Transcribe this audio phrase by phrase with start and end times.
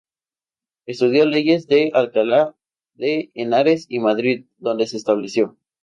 [0.87, 2.55] Estudió leyes en Alcalá
[2.95, 5.57] de Henares y Madrid, donde se estableció.